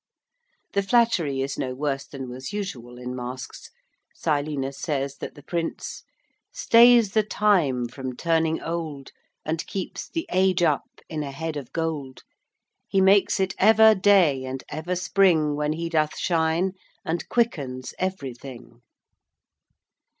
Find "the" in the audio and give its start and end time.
0.73-0.81, 5.35-5.43, 7.11-7.21, 10.09-10.25